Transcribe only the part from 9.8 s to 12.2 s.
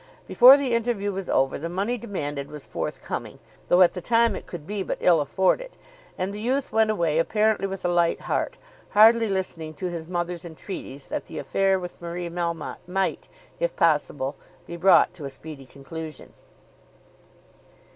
his mother's entreaties that the affair with